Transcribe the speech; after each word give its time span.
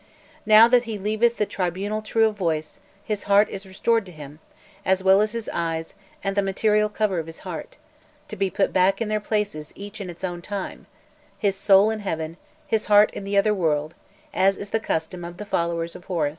Now 0.47 0.67
that 0.67 0.85
he 0.85 0.97
leaveth 0.97 1.37
the 1.37 1.45
tribunal 1.45 2.01
true 2.01 2.25
of 2.25 2.35
voice, 2.35 2.79
his 3.03 3.25
heart 3.25 3.47
is 3.49 3.67
restored 3.67 4.03
to 4.07 4.11
him, 4.11 4.39
as 4.83 5.03
well 5.03 5.21
as 5.21 5.33
his 5.33 5.47
eyes 5.53 5.93
and 6.23 6.35
the 6.35 6.41
material 6.41 6.89
cover 6.89 7.19
of 7.19 7.27
his 7.27 7.41
heart, 7.45 7.77
to 8.27 8.35
be 8.35 8.49
put 8.49 8.73
back 8.73 8.99
in 8.99 9.09
their 9.09 9.19
places 9.19 9.71
each 9.75 10.01
in 10.01 10.09
its 10.09 10.23
own 10.23 10.41
time, 10.41 10.87
his 11.37 11.55
soul 11.55 11.91
in 11.91 11.99
heaven, 11.99 12.37
his 12.65 12.85
heart 12.85 13.11
in 13.13 13.25
the 13.25 13.37
other 13.37 13.53
world, 13.53 13.93
as 14.33 14.57
is 14.57 14.71
the 14.71 14.79
custom 14.79 15.23
of 15.23 15.37
the 15.37 15.45
"Followers 15.45 15.95
of 15.95 16.05
Horus." 16.05 16.29